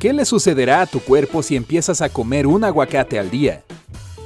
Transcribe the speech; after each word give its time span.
¿Qué 0.00 0.14
le 0.14 0.24
sucederá 0.24 0.80
a 0.80 0.86
tu 0.86 0.98
cuerpo 1.00 1.42
si 1.42 1.56
empiezas 1.56 2.00
a 2.00 2.08
comer 2.08 2.46
un 2.46 2.64
aguacate 2.64 3.18
al 3.18 3.30
día? 3.30 3.64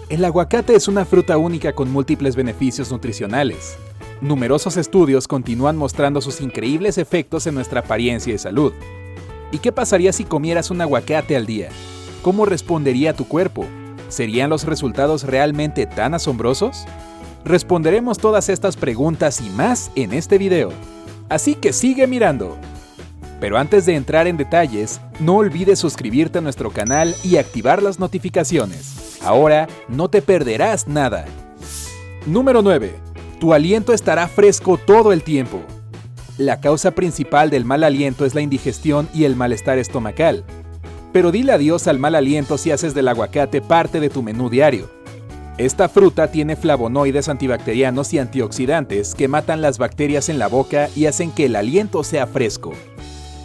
El 0.09 0.25
aguacate 0.25 0.77
es 0.77 0.87
una 0.87 1.05
fruta 1.05 1.37
única 1.37 1.73
con 1.73 1.91
múltiples 1.91 2.37
beneficios 2.37 2.93
nutricionales. 2.93 3.77
Numerosos 4.21 4.77
estudios 4.77 5.27
continúan 5.27 5.77
mostrando 5.77 6.21
sus 6.21 6.41
increíbles 6.41 6.97
efectos 6.97 7.49
en 7.49 7.57
nuestra 7.57 7.81
apariencia 7.81 8.33
y 8.33 8.39
salud. 8.39 8.73
¿Y 9.51 9.59
qué 9.59 9.73
pasaría 9.73 10.13
si 10.13 10.23
comieras 10.23 10.71
un 10.71 10.81
aguacate 10.81 11.35
al 11.35 11.45
día? 11.45 11.71
¿Cómo 12.23 12.47
respondería 12.47 13.13
tu 13.13 13.27
cuerpo? 13.27 13.67
¿Serían 14.09 14.51
los 14.51 14.63
resultados 14.67 15.25
realmente 15.25 15.87
tan 15.87 16.15
asombrosos? 16.15 16.85
Responderemos 17.45 18.19
todas 18.19 18.49
estas 18.49 18.77
preguntas 18.77 19.41
y 19.41 19.51
más 19.51 19.91
en 19.97 20.13
este 20.13 20.39
video. 20.39 20.71
Así 21.29 21.57
que 21.57 21.73
sigue 21.73 22.07
mirando. 22.07 22.57
Pero 23.45 23.59
antes 23.59 23.85
de 23.85 23.95
entrar 23.95 24.27
en 24.27 24.39
detalles, 24.39 25.03
no 25.21 25.37
olvides 25.37 25.79
suscribirte 25.79 26.39
a 26.39 26.41
nuestro 26.41 26.71
canal 26.71 27.15
y 27.23 27.37
activar 27.37 27.83
las 27.83 27.99
notificaciones. 27.99 29.19
Ahora 29.23 29.69
no 29.87 30.09
te 30.09 30.23
perderás 30.23 30.89
nada. 30.89 31.27
Número 32.25 32.63
9. 32.63 32.95
Tu 33.39 33.53
aliento 33.53 33.93
estará 33.93 34.29
fresco 34.29 34.79
todo 34.79 35.13
el 35.13 35.23
tiempo. 35.23 35.61
La 36.39 36.63
causa 36.63 36.93
principal 36.93 37.51
del 37.51 37.67
mal 37.67 37.85
aliento 37.85 38.25
es 38.25 38.35
la 38.35 38.41
indigestión 38.41 39.11
y 39.13 39.25
el 39.25 39.37
malestar 39.37 39.77
estomacal. 39.77 40.43
Pero 41.13 41.31
dile 41.31 41.53
adiós 41.53 41.87
al 41.87 41.99
mal 41.99 42.15
aliento 42.15 42.57
si 42.57 42.71
haces 42.71 42.95
del 42.95 43.09
aguacate 43.09 43.61
parte 43.61 44.01
de 44.01 44.09
tu 44.09 44.23
menú 44.23 44.49
diario. 44.49 44.89
Esta 45.59 45.91
fruta 45.91 46.29
tiene 46.29 46.57
flavonoides 46.57 47.29
antibacterianos 47.29 48.15
y 48.15 48.21
antioxidantes 48.21 49.15
que 49.15 49.29
matan 49.29 49.61
las 49.61 49.77
bacterias 49.77 50.31
en 50.31 50.39
la 50.39 50.49
boca 50.49 50.89
y 50.97 51.05
hacen 51.05 51.31
que 51.31 51.45
el 51.45 51.57
aliento 51.57 52.05
sea 52.05 52.27
fresco. 52.27 52.73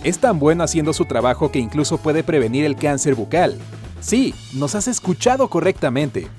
Es 0.03 0.19
tan 0.19 0.39
bueno 0.39 0.63
haciendo 0.63 0.93
su 0.93 1.03
trabajo 1.03 1.51
que 1.51 1.59
incluso 1.59 1.97
puede 1.97 2.23
prevenir 2.23 2.63
el 2.63 2.77
cáncer 2.77 3.15
bucal. 3.15 3.57
Sí, 3.99 4.33
nos 4.53 4.73
has 4.75 4.87
escuchado 4.87 5.49
correctamente. 5.49 6.29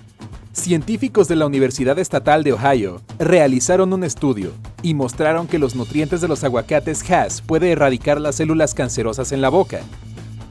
Científicos 0.52 1.28
de 1.28 1.36
la 1.36 1.44
Universidad 1.44 1.98
Estatal 1.98 2.42
de 2.42 2.54
Ohio 2.54 3.02
realizaron 3.18 3.92
un 3.92 4.02
estudio 4.02 4.52
y 4.82 4.94
mostraron 4.94 5.46
que 5.46 5.58
los 5.58 5.74
nutrientes 5.76 6.22
de 6.22 6.28
los 6.28 6.42
aguacates 6.42 7.08
Hass 7.10 7.42
puede 7.42 7.70
erradicar 7.70 8.18
las 8.18 8.36
células 8.36 8.72
cancerosas 8.74 9.30
en 9.30 9.42
la 9.42 9.50
boca. 9.50 9.80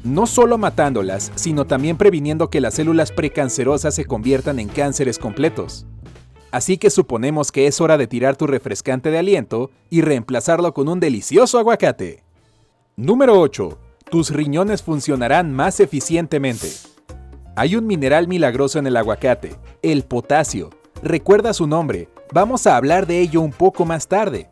No 0.03 0.27
solo 0.27 0.59
matándolas, 0.59 1.31
sino 1.33 1.65
también 1.65 1.97
previniendo 1.97 2.51
que 2.51 2.61
las 2.61 2.75
células 2.75 3.11
precancerosas 3.11 3.95
se 3.95 4.05
conviertan 4.05 4.59
en 4.59 4.67
cánceres 4.67 5.17
completos. 5.17 5.87
Así 6.51 6.77
que 6.77 6.91
suponemos 6.91 7.51
que 7.51 7.65
es 7.65 7.81
hora 7.81 7.97
de 7.97 8.07
tirar 8.07 8.35
tu 8.35 8.45
refrescante 8.45 9.09
de 9.09 9.17
aliento 9.17 9.71
y 9.89 10.01
reemplazarlo 10.01 10.75
con 10.75 10.87
un 10.87 10.99
delicioso 10.99 11.57
aguacate. 11.57 12.28
Número 12.99 13.39
8. 13.39 13.79
Tus 14.11 14.29
riñones 14.29 14.83
funcionarán 14.83 15.53
más 15.53 15.79
eficientemente. 15.79 16.67
Hay 17.55 17.77
un 17.77 17.87
mineral 17.87 18.27
milagroso 18.27 18.77
en 18.77 18.87
el 18.87 18.97
aguacate, 18.97 19.55
el 19.81 20.03
potasio. 20.03 20.69
Recuerda 21.01 21.53
su 21.53 21.65
nombre, 21.65 22.09
vamos 22.33 22.67
a 22.67 22.75
hablar 22.75 23.07
de 23.07 23.21
ello 23.21 23.39
un 23.39 23.53
poco 23.53 23.85
más 23.85 24.09
tarde. 24.09 24.49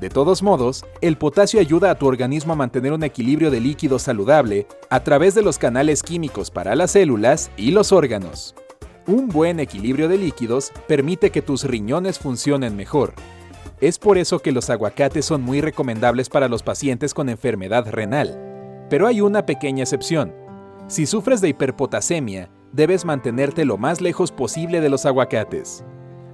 De 0.00 0.08
todos 0.08 0.42
modos, 0.42 0.84
el 1.00 1.18
potasio 1.18 1.60
ayuda 1.60 1.92
a 1.92 1.94
tu 1.94 2.08
organismo 2.08 2.52
a 2.52 2.56
mantener 2.56 2.92
un 2.92 3.04
equilibrio 3.04 3.48
de 3.48 3.60
líquido 3.60 4.00
saludable 4.00 4.66
a 4.90 5.04
través 5.04 5.36
de 5.36 5.42
los 5.42 5.56
canales 5.56 6.02
químicos 6.02 6.50
para 6.50 6.74
las 6.74 6.90
células 6.90 7.52
y 7.56 7.70
los 7.70 7.92
órganos. 7.92 8.56
Un 9.06 9.28
buen 9.28 9.60
equilibrio 9.60 10.08
de 10.08 10.18
líquidos 10.18 10.72
permite 10.88 11.30
que 11.30 11.42
tus 11.42 11.62
riñones 11.62 12.18
funcionen 12.18 12.74
mejor. 12.74 13.14
Es 13.80 13.96
por 13.96 14.18
eso 14.18 14.40
que 14.40 14.50
los 14.50 14.70
aguacates 14.70 15.24
son 15.24 15.42
muy 15.42 15.60
recomendables 15.60 16.28
para 16.28 16.48
los 16.48 16.64
pacientes 16.64 17.14
con 17.14 17.28
enfermedad 17.28 17.88
renal. 17.88 18.86
Pero 18.90 19.06
hay 19.06 19.20
una 19.20 19.46
pequeña 19.46 19.84
excepción. 19.84 20.34
Si 20.88 21.06
sufres 21.06 21.40
de 21.40 21.50
hiperpotasemia, 21.50 22.50
debes 22.72 23.04
mantenerte 23.04 23.64
lo 23.64 23.78
más 23.78 24.00
lejos 24.00 24.32
posible 24.32 24.80
de 24.80 24.88
los 24.88 25.06
aguacates. 25.06 25.84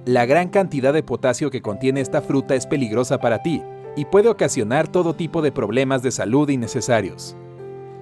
La 0.05 0.25
gran 0.25 0.49
cantidad 0.49 0.91
de 0.91 1.03
potasio 1.03 1.51
que 1.51 1.61
contiene 1.61 2.01
esta 2.01 2.23
fruta 2.23 2.55
es 2.55 2.65
peligrosa 2.65 3.19
para 3.19 3.43
ti 3.43 3.61
y 3.95 4.05
puede 4.05 4.29
ocasionar 4.29 4.87
todo 4.87 5.13
tipo 5.13 5.43
de 5.43 5.51
problemas 5.51 6.01
de 6.01 6.11
salud 6.11 6.49
innecesarios. 6.49 7.35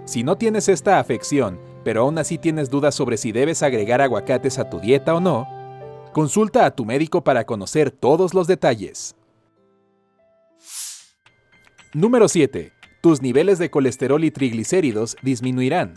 Si 0.05 0.23
no 0.23 0.37
tienes 0.37 0.69
esta 0.69 0.99
afección, 0.99 1.59
pero 1.83 2.03
aún 2.03 2.17
así 2.17 2.37
tienes 2.37 2.69
dudas 2.69 2.95
sobre 2.95 3.17
si 3.17 3.33
debes 3.33 3.61
agregar 3.61 4.01
aguacates 4.01 4.57
a 4.57 4.69
tu 4.69 4.79
dieta 4.79 5.13
o 5.15 5.19
no, 5.19 5.47
consulta 6.13 6.65
a 6.65 6.71
tu 6.71 6.85
médico 6.85 7.25
para 7.25 7.45
conocer 7.45 7.91
todos 7.91 8.33
los 8.33 8.47
detalles. 8.47 9.17
Número 11.95 12.27
7. 12.27 12.73
Tus 13.01 13.21
niveles 13.21 13.59
de 13.59 13.69
colesterol 13.69 14.23
y 14.23 14.31
triglicéridos 14.31 15.15
disminuirán. 15.21 15.93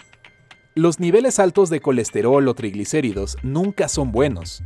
Los 0.74 1.00
niveles 1.00 1.38
altos 1.38 1.70
de 1.70 1.80
colesterol 1.80 2.46
o 2.46 2.54
triglicéridos 2.54 3.38
nunca 3.42 3.88
son 3.88 4.12
buenos, 4.12 4.62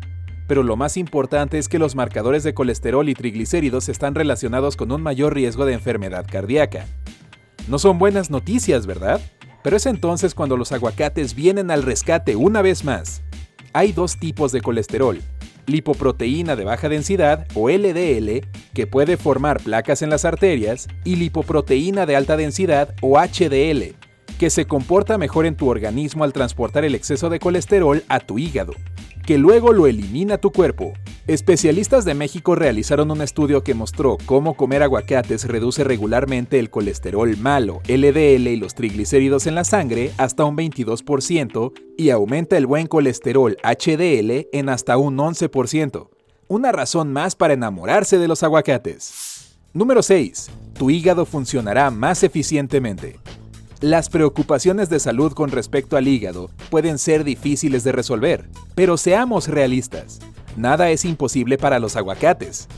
pero 0.49 0.65
lo 0.65 0.75
más 0.75 0.97
importante 0.97 1.59
es 1.59 1.69
que 1.69 1.79
los 1.79 1.95
marcadores 1.95 2.43
de 2.43 2.53
colesterol 2.53 3.09
y 3.09 3.15
triglicéridos 3.15 3.89
están 3.89 4.17
relacionados 4.17 4.77
con 4.77 4.91
un 4.91 5.03
mayor 5.03 5.33
riesgo 5.33 5.67
de 5.67 5.75
enfermedad 5.75 6.27
cardíaca. 6.29 6.87
No 7.69 7.79
son 7.79 8.01
buenas 8.01 8.29
noticias, 8.31 8.87
¿verdad? 8.87 9.21
Pero 9.63 9.77
es 9.77 9.87
entonces 9.87 10.35
cuando 10.35 10.57
los 10.57 10.73
aguacates 10.73 11.37
vienen 11.37 11.71
al 11.71 11.85
rescate 11.85 12.35
una 12.35 12.61
vez 12.61 12.83
más. 12.83 13.23
Hay 13.73 13.93
dos 13.93 14.19
tipos 14.19 14.51
de 14.51 14.63
colesterol, 14.63 15.21
lipoproteína 15.67 16.57
de 16.57 16.65
baja 16.65 16.89
densidad 16.89 17.47
o 17.55 17.69
LDL, 17.69 18.47
que 18.75 18.87
puede 18.87 19.17
formar 19.17 19.63
placas 19.63 20.03
en 20.03 20.11
las 20.11 20.25
arterias, 20.25 20.89
y 21.05 21.17
lipoproteína 21.17 22.07
de 22.07 22.17
alta 22.17 22.37
densidad 22.37 22.95
o 23.01 23.19
HDL, 23.19 23.95
que 24.39 24.51
se 24.51 24.65
comporta 24.65 25.19
mejor 25.19 25.47
en 25.47 25.57
tu 25.57 25.69
organismo 25.69 26.25
al 26.25 26.33
transportar 26.33 26.85
el 26.85 26.95
exceso 26.95 27.31
de 27.31 27.39
colesterol 27.39 28.03
a 28.09 28.21
tu 28.21 28.39
hígado 28.39 28.75
que 29.27 29.39
luego 29.39 29.73
lo 29.73 29.87
elimina 29.87 30.39
tu 30.39 30.51
cuerpo. 30.51 30.93
Especialistas 31.27 32.05
de 32.05 32.15
México 32.15 32.55
realizaron 32.55 33.11
un 33.11 33.23
estudio 33.23 33.63
que 33.63 33.75
mostró 33.75 34.19
cómo 34.27 34.55
comer 34.55 34.83
aguacates 34.83 35.47
reduce 35.47 35.85
regularmente 35.85 36.59
el 36.59 36.71
colesterol 36.71 37.37
malo, 37.37 37.81
LDL 37.89 38.49
y 38.49 38.57
los 38.57 38.75
triglicéridos 38.75 39.47
en 39.47 39.55
la 39.55 39.65
sangre 39.65 40.13
hasta 40.17 40.45
un 40.45 40.57
22% 40.57 41.73
y 41.97 42.11
aumenta 42.11 42.57
el 42.57 42.67
buen 42.67 42.87
colesterol 42.87 43.57
HDL 43.63 44.49
en 44.53 44.69
hasta 44.69 44.97
un 44.97 45.17
11%. 45.19 46.09
Una 46.49 46.73
razón 46.73 47.13
más 47.13 47.37
para 47.37 47.55
enamorarse 47.55 48.19
de 48.19 48.27
los 48.27 48.43
aguacates. 48.43 49.57
Número 49.73 50.03
6. 50.03 50.51
Tu 50.73 50.91
hígado 50.91 51.25
funcionará 51.25 51.91
más 51.91 52.25
eficientemente. 52.25 53.21
Las 53.81 54.11
preocupaciones 54.11 54.91
de 54.91 55.01
salud 55.01 55.33
con 55.33 55.51
respecto 55.51 55.97
al 55.97 56.07
hígado 56.07 56.51
pueden 56.69 56.99
ser 56.99 57.25
difíciles 57.25 57.83
de 57.83 57.93
resolver, 57.93 58.47
pero 58.75 58.99
seamos 58.99 59.49
realistas. 59.49 60.19
Nada 60.55 60.91
es 60.91 61.07
imposible 61.07 61.57
para 61.57 61.79
los 61.79 61.97
aguacates. 61.97 62.69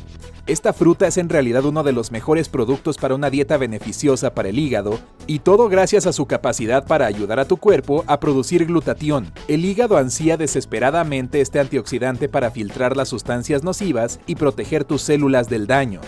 Esta 0.46 0.72
fruta 0.72 1.08
es 1.08 1.18
en 1.18 1.28
realidad 1.28 1.64
uno 1.64 1.82
de 1.82 1.92
los 1.92 2.12
mejores 2.12 2.48
productos 2.48 2.98
para 2.98 3.16
una 3.16 3.30
dieta 3.30 3.56
beneficiosa 3.56 4.32
para 4.32 4.50
el 4.50 4.60
hígado, 4.60 5.00
y 5.26 5.40
todo 5.40 5.68
gracias 5.68 6.06
a 6.06 6.12
su 6.12 6.26
capacidad 6.26 6.86
para 6.86 7.06
ayudar 7.06 7.40
a 7.40 7.46
tu 7.46 7.56
cuerpo 7.56 8.04
a 8.06 8.20
producir 8.20 8.66
glutatión. 8.66 9.32
El 9.48 9.64
hígado 9.64 9.96
ansía 9.96 10.36
desesperadamente 10.36 11.40
este 11.40 11.58
antioxidante 11.58 12.28
para 12.28 12.52
filtrar 12.52 12.96
las 12.96 13.08
sustancias 13.08 13.64
nocivas 13.64 14.20
y 14.26 14.36
proteger 14.36 14.84
tus 14.84 15.02
células 15.02 15.48
del 15.48 15.66
daño. 15.66 16.00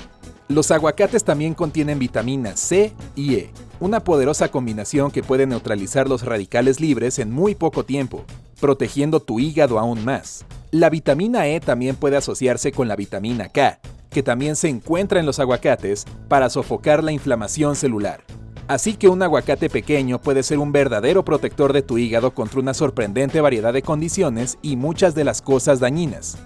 Los 0.48 0.70
aguacates 0.70 1.24
también 1.24 1.54
contienen 1.54 1.98
vitaminas 1.98 2.60
C 2.60 2.92
y 3.16 3.36
E, 3.36 3.50
una 3.80 4.00
poderosa 4.04 4.50
combinación 4.50 5.10
que 5.10 5.22
puede 5.22 5.46
neutralizar 5.46 6.06
los 6.06 6.22
radicales 6.22 6.80
libres 6.80 7.18
en 7.18 7.32
muy 7.32 7.54
poco 7.54 7.84
tiempo, 7.84 8.24
protegiendo 8.60 9.20
tu 9.20 9.40
hígado 9.40 9.78
aún 9.78 10.04
más. 10.04 10.44
La 10.70 10.90
vitamina 10.90 11.46
E 11.46 11.60
también 11.60 11.96
puede 11.96 12.18
asociarse 12.18 12.72
con 12.72 12.88
la 12.88 12.96
vitamina 12.96 13.48
K, 13.48 13.80
que 14.10 14.22
también 14.22 14.54
se 14.54 14.68
encuentra 14.68 15.18
en 15.18 15.24
los 15.24 15.40
aguacates 15.40 16.04
para 16.28 16.50
sofocar 16.50 17.02
la 17.02 17.12
inflamación 17.12 17.74
celular. 17.74 18.22
Así 18.68 18.94
que 18.94 19.08
un 19.08 19.22
aguacate 19.22 19.70
pequeño 19.70 20.20
puede 20.20 20.42
ser 20.42 20.58
un 20.58 20.72
verdadero 20.72 21.24
protector 21.24 21.72
de 21.72 21.80
tu 21.80 21.96
hígado 21.96 22.34
contra 22.34 22.60
una 22.60 22.74
sorprendente 22.74 23.40
variedad 23.40 23.72
de 23.72 23.82
condiciones 23.82 24.58
y 24.60 24.76
muchas 24.76 25.14
de 25.14 25.24
las 25.24 25.40
cosas 25.40 25.80
dañinas. 25.80 26.36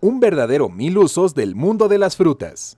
Un 0.00 0.20
verdadero 0.20 0.68
mil 0.68 0.96
usos 0.96 1.34
del 1.34 1.56
mundo 1.56 1.88
de 1.88 1.98
las 1.98 2.16
frutas. 2.16 2.77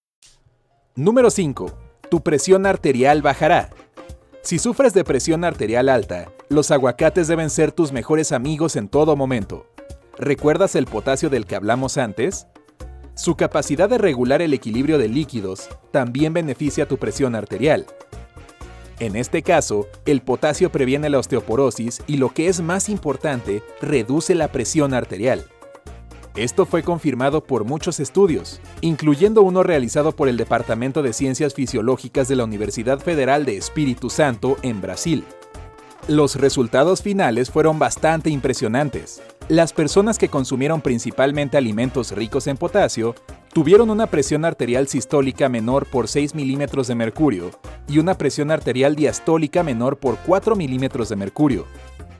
Número 0.95 1.29
5. 1.29 1.71
Tu 2.09 2.21
presión 2.21 2.65
arterial 2.65 3.21
bajará. 3.21 3.69
Si 4.41 4.59
sufres 4.59 4.93
de 4.93 5.05
presión 5.05 5.45
arterial 5.45 5.87
alta, 5.87 6.29
los 6.49 6.69
aguacates 6.69 7.29
deben 7.29 7.49
ser 7.49 7.71
tus 7.71 7.93
mejores 7.93 8.33
amigos 8.33 8.75
en 8.75 8.89
todo 8.89 9.15
momento. 9.15 9.65
¿Recuerdas 10.17 10.75
el 10.75 10.87
potasio 10.87 11.29
del 11.29 11.45
que 11.45 11.55
hablamos 11.55 11.97
antes? 11.97 12.47
Su 13.15 13.37
capacidad 13.37 13.87
de 13.87 13.99
regular 13.99 14.41
el 14.41 14.53
equilibrio 14.53 14.97
de 14.97 15.07
líquidos 15.07 15.69
también 15.91 16.33
beneficia 16.33 16.89
tu 16.89 16.97
presión 16.97 17.35
arterial. 17.35 17.85
En 18.99 19.15
este 19.15 19.43
caso, 19.43 19.87
el 20.05 20.21
potasio 20.21 20.73
previene 20.73 21.09
la 21.09 21.19
osteoporosis 21.19 22.01
y 22.05 22.17
lo 22.17 22.33
que 22.33 22.49
es 22.49 22.59
más 22.59 22.89
importante, 22.89 23.63
reduce 23.79 24.35
la 24.35 24.49
presión 24.49 24.93
arterial. 24.93 25.45
Esto 26.35 26.65
fue 26.65 26.81
confirmado 26.81 27.43
por 27.43 27.65
muchos 27.65 27.99
estudios, 27.99 28.61
incluyendo 28.79 29.41
uno 29.41 29.63
realizado 29.63 30.13
por 30.13 30.29
el 30.29 30.37
Departamento 30.37 31.01
de 31.01 31.11
Ciencias 31.11 31.53
Fisiológicas 31.53 32.29
de 32.29 32.37
la 32.37 32.45
Universidad 32.45 32.99
Federal 32.99 33.43
de 33.43 33.57
Espíritu 33.57 34.09
Santo 34.09 34.55
en 34.61 34.79
Brasil. 34.79 35.25
Los 36.07 36.35
resultados 36.37 37.01
finales 37.01 37.51
fueron 37.51 37.79
bastante 37.79 38.29
impresionantes. 38.29 39.21
Las 39.49 39.73
personas 39.73 40.17
que 40.17 40.29
consumieron 40.29 40.79
principalmente 40.79 41.57
alimentos 41.57 42.13
ricos 42.13 42.47
en 42.47 42.55
potasio 42.55 43.13
tuvieron 43.53 43.89
una 43.89 44.07
presión 44.07 44.45
arterial 44.45 44.87
sistólica 44.87 45.49
menor 45.49 45.85
por 45.85 46.07
6 46.07 46.35
milímetros 46.35 46.87
de 46.87 46.95
mercurio 46.95 47.51
y 47.87 47.99
una 47.99 48.17
presión 48.17 48.51
arterial 48.51 48.95
diastólica 48.95 49.63
menor 49.63 49.97
por 49.97 50.17
4 50.17 50.55
milímetros 50.55 51.09
de 51.09 51.15
mercurio, 51.15 51.65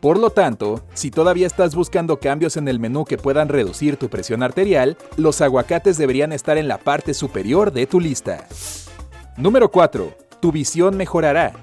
por 0.01 0.17
lo 0.17 0.31
tanto, 0.31 0.83
si 0.95 1.11
todavía 1.11 1.45
estás 1.45 1.75
buscando 1.75 2.19
cambios 2.19 2.57
en 2.57 2.67
el 2.67 2.79
menú 2.79 3.05
que 3.05 3.19
puedan 3.19 3.49
reducir 3.49 3.97
tu 3.97 4.09
presión 4.09 4.41
arterial, 4.41 4.97
los 5.15 5.41
aguacates 5.41 5.95
deberían 5.95 6.31
estar 6.31 6.57
en 6.57 6.67
la 6.67 6.79
parte 6.79 7.13
superior 7.13 7.71
de 7.71 7.85
tu 7.85 7.99
lista. 7.99 8.47
Número 9.37 9.69
4. 9.69 10.11
Tu 10.39 10.51
visión 10.51 10.97
mejorará. 10.97 11.53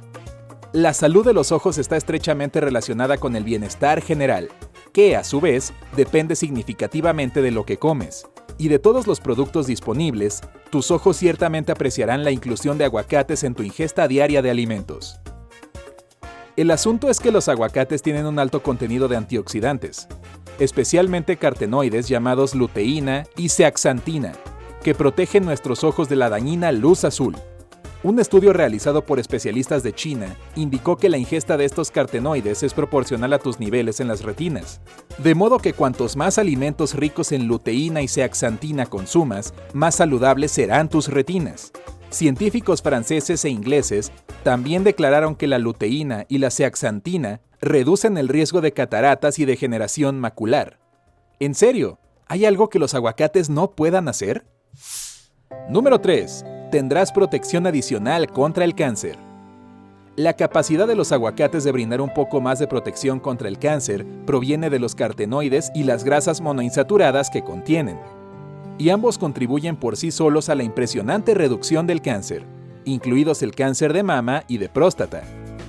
La 0.73 0.95
salud 0.95 1.27
de 1.27 1.33
los 1.33 1.51
ojos 1.51 1.79
está 1.79 1.97
estrechamente 1.97 2.61
relacionada 2.61 3.19
con 3.19 3.35
el 3.35 3.43
bienestar 3.43 4.01
general, 4.03 4.51
que 4.93 5.17
a 5.17 5.25
su 5.25 5.41
vez 5.41 5.73
depende 5.97 6.37
significativamente 6.37 7.43
de 7.43 7.51
lo 7.51 7.67
que 7.67 7.77
comes. 7.77 8.25
Y 8.59 8.69
de 8.69 8.81
todos 8.81 9.07
los 9.07 9.21
productos 9.21 9.69
disponibles, 9.69 10.41
tus 10.71 10.91
ojos 10.91 11.17
ciertamente 11.17 11.71
apreciarán 11.71 12.25
la 12.25 12.33
inclusión 12.33 12.77
de 12.77 12.85
aguacates 12.85 13.45
en 13.45 13.55
tu 13.55 13.63
ingesta 13.63 14.09
diaria 14.09 14.43
de 14.43 14.51
alimentos. 14.51 15.21
El 16.57 16.73
asunto 16.73 17.09
es 17.09 17.21
que 17.21 17.31
los 17.31 17.49
aguacates 17.49 18.03
tienen 18.03 18.27
un 18.27 18.41
alto 18.41 18.65
contenido 18.65 19.07
de 19.07 19.17
antioxidantes, 19.17 20.09
especialmente 20.59 21.37
cartenoides 21.37 22.09
llamados 22.09 22.57
luteína 22.57 23.27
y 23.37 23.49
zeaxantina, 23.49 24.33
que 24.83 24.93
protegen 24.93 25.45
nuestros 25.45 25.85
ojos 25.85 26.09
de 26.09 26.17
la 26.17 26.29
dañina 26.29 26.73
luz 26.73 27.05
azul. 27.05 27.37
Un 28.05 28.21
estudio 28.21 28.53
realizado 28.53 29.05
por 29.05 29.19
especialistas 29.19 29.83
de 29.83 29.93
China 29.93 30.37
indicó 30.55 30.97
que 30.97 31.09
la 31.09 31.19
ingesta 31.19 31.57
de 31.57 31.65
estos 31.65 31.91
cartenoides 31.91 32.63
es 32.63 32.73
proporcional 32.73 33.33
a 33.33 33.41
tus 33.41 33.59
niveles 33.59 33.99
en 33.99 34.07
las 34.07 34.23
retinas, 34.23 34.81
de 35.19 35.35
modo 35.35 35.59
que 35.59 35.73
cuantos 35.73 36.17
más 36.17 36.39
alimentos 36.39 36.95
ricos 36.95 37.33
en 37.33 37.49
luteína 37.49 38.01
y 38.01 38.07
zeaxantina 38.07 38.87
consumas, 38.87 39.53
más 39.73 39.97
saludables 39.97 40.53
serán 40.53 40.89
tus 40.89 41.09
retinas. 41.09 41.73
Científicos 42.11 42.83
franceses 42.83 43.45
e 43.45 43.51
ingleses 43.51 44.13
también 44.45 44.85
declararon 44.85 45.35
que 45.35 45.49
la 45.49 45.59
luteína 45.59 46.25
y 46.29 46.39
la 46.39 46.53
zeaxantina 46.53 47.41
reducen 47.61 48.17
el 48.17 48.29
riesgo 48.29 48.61
de 48.61 48.73
cataratas 48.73 49.41
y 49.41 49.45
degeneración 49.45 50.21
macular. 50.21 50.79
En 51.41 51.57
serio, 51.57 51.99
¿hay 52.29 52.45
algo 52.45 52.69
que 52.69 52.79
los 52.79 52.95
aguacates 52.95 53.51
no 53.51 53.73
puedan 53.73 54.07
hacer? 54.07 54.47
Número 55.69 56.01
3. 56.01 56.45
Tendrás 56.71 57.13
protección 57.13 57.67
adicional 57.67 58.29
contra 58.29 58.65
el 58.65 58.75
cáncer. 58.75 59.17
La 60.17 60.35
capacidad 60.35 60.87
de 60.87 60.97
los 60.97 61.13
aguacates 61.13 61.65
de 61.65 61.73
brindar 61.73 62.01
un 62.01 62.13
poco 62.13 62.41
más 62.41 62.59
de 62.59 62.67
protección 62.67 63.21
contra 63.21 63.49
el 63.49 63.59
cáncer 63.59 64.05
proviene 64.27 64.69
de 64.69 64.79
los 64.79 64.95
cartenoides 64.95 65.71
y 65.75 65.85
las 65.85 66.05
grasas 66.05 66.41
monoinsaturadas 66.41 67.31
que 67.31 67.43
contienen 67.43 67.99
y 68.79 68.91
ambos 68.91 69.19
contribuyen 69.19 69.77
por 69.77 69.97
sí 69.97 70.11
solos 70.11 70.49
a 70.49 70.55
la 70.55 70.63
impresionante 70.63 71.35
reducción 71.35 71.87
del 71.87 72.01
cáncer, 72.01 72.45
incluidos 72.85 73.43
el 73.43 73.55
cáncer 73.55 73.93
de 73.93 74.03
mama 74.03 74.45
y 74.47 74.59
de 74.59 74.69
próstata. 74.69 75.23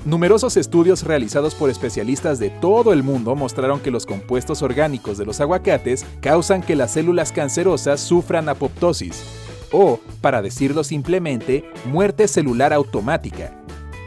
Numerosos 0.05 0.55
estudios 0.57 1.03
realizados 1.03 1.55
por 1.55 1.69
especialistas 1.69 2.39
de 2.39 2.49
todo 2.49 2.93
el 2.93 3.03
mundo 3.03 3.35
mostraron 3.35 3.79
que 3.81 3.91
los 3.91 4.05
compuestos 4.05 4.61
orgánicos 4.61 5.17
de 5.17 5.25
los 5.25 5.41
aguacates 5.41 6.05
causan 6.21 6.61
que 6.61 6.75
las 6.75 6.91
células 6.91 7.31
cancerosas 7.31 7.99
sufran 7.99 8.47
apoptosis, 8.47 9.23
o, 9.71 9.99
para 10.21 10.41
decirlo 10.41 10.83
simplemente, 10.83 11.69
muerte 11.85 12.27
celular 12.27 12.73
automática. 12.73 13.53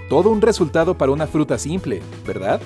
Todo 0.09 0.31
un 0.31 0.43
resultado 0.43 0.97
para 0.97 1.13
una 1.13 1.27
fruta 1.27 1.59
simple, 1.59 2.03
¿verdad? 2.27 2.61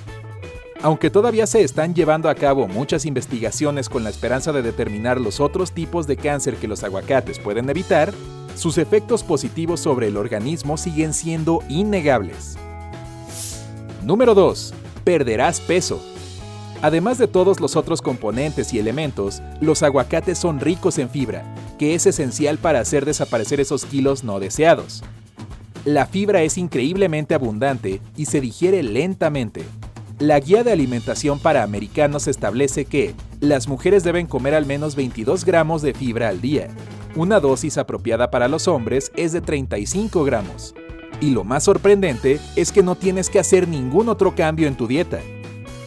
Aunque 0.82 1.10
todavía 1.10 1.46
se 1.46 1.62
están 1.62 1.94
llevando 1.94 2.28
a 2.28 2.34
cabo 2.34 2.68
muchas 2.68 3.06
investigaciones 3.06 3.88
con 3.88 4.04
la 4.04 4.10
esperanza 4.10 4.52
de 4.52 4.62
determinar 4.62 5.20
los 5.20 5.40
otros 5.40 5.72
tipos 5.72 6.06
de 6.06 6.16
cáncer 6.16 6.56
que 6.56 6.68
los 6.68 6.84
aguacates 6.84 7.38
pueden 7.38 7.70
evitar, 7.70 8.12
sus 8.54 8.78
efectos 8.78 9.22
positivos 9.22 9.80
sobre 9.80 10.08
el 10.08 10.16
organismo 10.16 10.76
siguen 10.76 11.12
siendo 11.12 11.62
innegables. 11.68 12.56
Número 14.02 14.34
2. 14.34 14.74
Perderás 15.04 15.60
peso. 15.60 16.00
Además 16.82 17.18
de 17.18 17.26
todos 17.26 17.58
los 17.58 17.74
otros 17.74 18.02
componentes 18.02 18.72
y 18.72 18.78
elementos, 18.78 19.42
los 19.60 19.82
aguacates 19.82 20.38
son 20.38 20.60
ricos 20.60 20.98
en 20.98 21.08
fibra, 21.08 21.55
que 21.78 21.94
es 21.94 22.06
esencial 22.06 22.58
para 22.58 22.80
hacer 22.80 23.04
desaparecer 23.04 23.60
esos 23.60 23.84
kilos 23.84 24.24
no 24.24 24.40
deseados. 24.40 25.02
La 25.84 26.06
fibra 26.06 26.42
es 26.42 26.58
increíblemente 26.58 27.34
abundante 27.34 28.00
y 28.16 28.26
se 28.26 28.40
digiere 28.40 28.82
lentamente, 28.82 29.64
la 30.18 30.40
guía 30.40 30.64
de 30.64 30.72
alimentación 30.72 31.38
para 31.38 31.62
americanos 31.62 32.26
establece 32.26 32.86
que 32.86 33.14
las 33.40 33.68
mujeres 33.68 34.02
deben 34.02 34.26
comer 34.26 34.54
al 34.54 34.64
menos 34.64 34.96
22 34.96 35.44
gramos 35.44 35.82
de 35.82 35.92
fibra 35.92 36.30
al 36.30 36.40
día. 36.40 36.68
Una 37.16 37.38
dosis 37.38 37.76
apropiada 37.76 38.30
para 38.30 38.48
los 38.48 38.66
hombres 38.66 39.12
es 39.14 39.32
de 39.32 39.42
35 39.42 40.24
gramos. 40.24 40.74
Y 41.20 41.32
lo 41.32 41.44
más 41.44 41.64
sorprendente 41.64 42.40
es 42.56 42.72
que 42.72 42.82
no 42.82 42.94
tienes 42.94 43.28
que 43.28 43.38
hacer 43.38 43.68
ningún 43.68 44.08
otro 44.08 44.34
cambio 44.34 44.68
en 44.68 44.76
tu 44.76 44.86
dieta. 44.86 45.20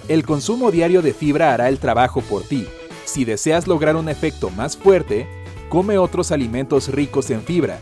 El 0.07 0.23
consumo 0.23 0.69
diario 0.69 1.01
de 1.01 1.15
fibra 1.15 1.51
hará 1.51 1.67
el 1.67 1.79
trabajo 1.79 2.21
por 2.21 2.43
ti. 2.43 2.67
Si 3.05 3.25
deseas 3.25 3.65
lograr 3.65 3.95
un 3.95 4.09
efecto 4.09 4.51
más 4.51 4.77
fuerte, 4.77 5.27
come 5.69 5.97
otros 5.97 6.31
alimentos 6.31 6.89
ricos 6.89 7.29
en 7.29 7.41
fibra, 7.41 7.79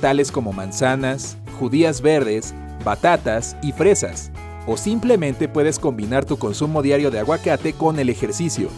tales 0.00 0.32
como 0.32 0.52
manzanas, 0.52 1.38
judías 1.58 2.00
verdes, 2.00 2.54
batatas 2.84 3.56
y 3.62 3.72
fresas 3.72 4.32
o 4.68 4.76
simplemente 4.76 5.48
puedes 5.48 5.78
combinar 5.78 6.26
tu 6.26 6.36
consumo 6.36 6.82
diario 6.82 7.10
de 7.10 7.18
aguacate 7.18 7.72
con 7.72 7.98
el 7.98 8.10
ejercicio. 8.10 8.68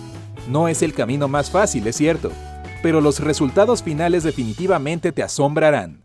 No 0.49 0.69
es 0.69 0.83
el 0.83 0.95
camino 0.95 1.27
más 1.27 1.51
fácil, 1.51 1.87
es 1.89 1.97
cierto, 1.97 2.31
pero 2.81 3.01
los 3.01 3.19
resultados 3.19 3.83
finales 3.83 4.23
definitivamente 4.23 5.11
te 5.11 5.23
asombrarán. 5.25 6.05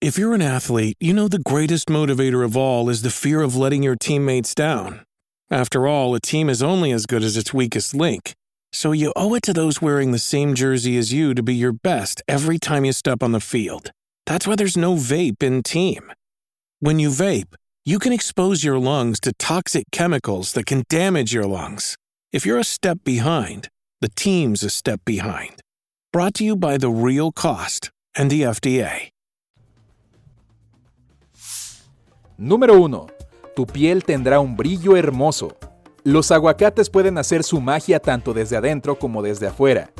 If 0.00 0.16
you're 0.16 0.32
an 0.32 0.40
athlete, 0.40 0.94
you 0.98 1.12
know 1.12 1.28
the 1.28 1.42
greatest 1.44 1.90
motivator 1.90 2.42
of 2.42 2.56
all 2.56 2.88
is 2.88 3.02
the 3.02 3.10
fear 3.10 3.42
of 3.42 3.54
letting 3.54 3.82
your 3.82 3.96
teammates 3.96 4.54
down. 4.54 5.02
After 5.50 5.86
all, 5.86 6.14
a 6.14 6.20
team 6.20 6.48
is 6.48 6.62
only 6.62 6.92
as 6.92 7.04
good 7.04 7.22
as 7.22 7.36
its 7.36 7.52
weakest 7.52 7.92
link. 7.92 8.32
So 8.72 8.92
you 8.92 9.12
owe 9.16 9.34
it 9.34 9.42
to 9.44 9.52
those 9.52 9.82
wearing 9.82 10.12
the 10.12 10.18
same 10.18 10.54
jersey 10.54 10.96
as 10.96 11.12
you 11.12 11.34
to 11.34 11.42
be 11.42 11.54
your 11.54 11.72
best 11.72 12.22
every 12.28 12.58
time 12.58 12.84
you 12.84 12.92
step 12.92 13.22
on 13.22 13.32
the 13.32 13.40
field. 13.40 13.90
That's 14.26 14.46
why 14.46 14.54
there's 14.56 14.76
no 14.76 14.94
vape 14.94 15.42
in 15.42 15.62
team. 15.62 16.12
When 16.78 16.98
you 16.98 17.10
vape, 17.10 17.54
you 17.84 17.98
can 17.98 18.12
expose 18.12 18.62
your 18.62 18.78
lungs 18.78 19.18
to 19.20 19.32
toxic 19.38 19.84
chemicals 19.90 20.52
that 20.52 20.66
can 20.66 20.84
damage 20.88 21.34
your 21.34 21.46
lungs. 21.46 21.96
If 22.32 22.46
you're 22.46 22.58
a 22.58 22.64
step 22.64 22.98
behind, 23.04 23.68
the 24.00 24.10
team's 24.10 24.62
a 24.62 24.70
step 24.70 25.00
behind. 25.04 25.60
Brought 26.12 26.34
to 26.34 26.44
you 26.44 26.56
by 26.56 26.76
The 26.76 26.90
Real 26.90 27.32
Cost 27.32 27.90
and 28.16 28.30
the 28.30 28.42
FDA. 28.42 29.08
Número 32.38 32.78
1. 32.80 33.06
Tu 33.54 33.66
piel 33.66 34.02
tendrá 34.02 34.40
un 34.40 34.56
brillo 34.56 34.96
hermoso. 34.96 35.69
Los 36.04 36.30
aguacates 36.30 36.88
pueden 36.88 37.18
hacer 37.18 37.44
su 37.44 37.60
magia 37.60 38.00
tanto 38.00 38.32
desde 38.32 38.56
adentro 38.56 38.98
como 38.98 39.20
desde 39.20 39.48
afuera. 39.48 39.90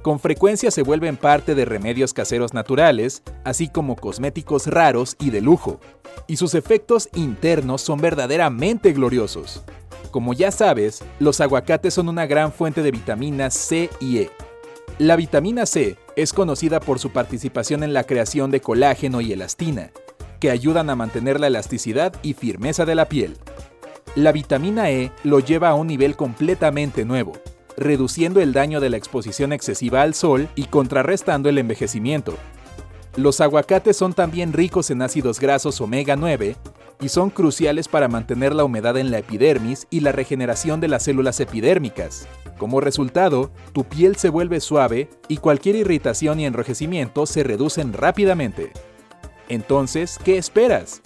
Con 0.00 0.20
frecuencia 0.20 0.70
se 0.70 0.82
vuelven 0.82 1.16
parte 1.16 1.56
de 1.56 1.64
remedios 1.64 2.12
caseros 2.12 2.54
naturales, 2.54 3.24
así 3.42 3.68
como 3.68 3.96
cosméticos 3.96 4.68
raros 4.68 5.16
y 5.18 5.30
de 5.30 5.40
lujo, 5.40 5.80
y 6.28 6.36
sus 6.36 6.54
efectos 6.54 7.08
internos 7.14 7.82
son 7.82 8.00
verdaderamente 8.00 8.92
gloriosos. 8.92 9.64
Como 10.12 10.32
ya 10.32 10.52
sabes, 10.52 11.02
los 11.18 11.40
aguacates 11.40 11.94
son 11.94 12.08
una 12.08 12.26
gran 12.26 12.52
fuente 12.52 12.82
de 12.82 12.92
vitaminas 12.92 13.54
C 13.54 13.90
y 13.98 14.18
E. 14.18 14.30
La 14.98 15.16
vitamina 15.16 15.66
C 15.66 15.96
es 16.14 16.32
conocida 16.32 16.78
por 16.78 17.00
su 17.00 17.10
participación 17.10 17.82
en 17.82 17.92
la 17.94 18.04
creación 18.04 18.52
de 18.52 18.60
colágeno 18.60 19.20
y 19.20 19.32
elastina, 19.32 19.90
que 20.38 20.50
ayudan 20.50 20.88
a 20.88 20.96
mantener 20.96 21.40
la 21.40 21.48
elasticidad 21.48 22.14
y 22.22 22.34
firmeza 22.34 22.84
de 22.84 22.94
la 22.94 23.08
piel. 23.08 23.36
La 24.14 24.30
vitamina 24.30 24.90
E 24.90 25.10
lo 25.24 25.40
lleva 25.40 25.70
a 25.70 25.74
un 25.74 25.86
nivel 25.86 26.16
completamente 26.16 27.06
nuevo, 27.06 27.32
reduciendo 27.78 28.40
el 28.40 28.52
daño 28.52 28.78
de 28.78 28.90
la 28.90 28.98
exposición 28.98 29.54
excesiva 29.54 30.02
al 30.02 30.12
sol 30.12 30.48
y 30.54 30.64
contrarrestando 30.64 31.48
el 31.48 31.56
envejecimiento. 31.56 32.36
Los 33.16 33.40
aguacates 33.40 33.96
son 33.96 34.12
también 34.12 34.52
ricos 34.52 34.90
en 34.90 35.00
ácidos 35.00 35.40
grasos 35.40 35.80
omega 35.80 36.14
9 36.16 36.56
y 37.00 37.08
son 37.08 37.30
cruciales 37.30 37.88
para 37.88 38.06
mantener 38.06 38.54
la 38.54 38.64
humedad 38.64 38.98
en 38.98 39.10
la 39.10 39.18
epidermis 39.18 39.86
y 39.88 40.00
la 40.00 40.12
regeneración 40.12 40.80
de 40.80 40.88
las 40.88 41.04
células 41.04 41.40
epidérmicas. 41.40 42.28
Como 42.58 42.82
resultado, 42.82 43.50
tu 43.72 43.84
piel 43.84 44.16
se 44.16 44.28
vuelve 44.28 44.60
suave 44.60 45.08
y 45.26 45.38
cualquier 45.38 45.76
irritación 45.76 46.38
y 46.38 46.44
enrojecimiento 46.44 47.24
se 47.24 47.44
reducen 47.44 47.94
rápidamente. 47.94 48.72
Entonces, 49.48 50.18
¿qué 50.22 50.36
esperas? 50.36 51.00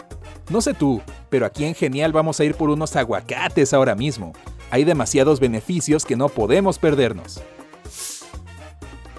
No 0.48 0.60
sé 0.60 0.74
tú, 0.74 1.02
pero 1.28 1.44
aquí 1.44 1.64
en 1.64 1.74
Genial 1.74 2.12
vamos 2.12 2.38
a 2.38 2.44
ir 2.44 2.54
por 2.54 2.70
unos 2.70 2.94
aguacates 2.94 3.72
ahora 3.72 3.96
mismo. 3.96 4.32
Hay 4.70 4.84
demasiados 4.84 5.40
beneficios 5.40 6.04
que 6.04 6.16
no 6.16 6.28
podemos 6.28 6.78
perdernos. 6.78 7.42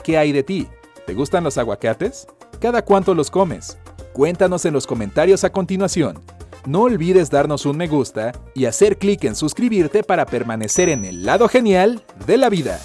¿Qué 0.04 0.18
hay 0.18 0.32
de 0.32 0.44
ti? 0.44 0.68
¿Te 1.06 1.14
gustan 1.14 1.44
los 1.44 1.58
aguacates? 1.58 2.28
¿Cada 2.62 2.82
cuánto 2.82 3.14
los 3.14 3.30
comes? 3.30 3.78
Cuéntanos 4.14 4.64
en 4.66 4.74
los 4.74 4.88
comentarios 4.88 5.44
a 5.44 5.52
continuación. 5.52 6.20
No 6.66 6.84
olvides 6.84 7.30
darnos 7.30 7.66
un 7.66 7.78
me 7.78 7.88
gusta 7.88 8.32
y 8.54 8.66
hacer 8.66 8.98
clic 8.98 9.26
en 9.26 9.36
suscribirte 9.36 10.04
para 10.04 10.26
permanecer 10.26 10.90
en 10.90 11.06
el 11.06 11.26
lado 11.26 11.50
genial 11.50 12.04
de 12.26 12.38
la 12.38 12.50
vida. 12.50 12.80